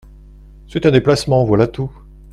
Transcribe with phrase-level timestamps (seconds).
[0.67, 1.91] C’est un déplacement, voilà tout…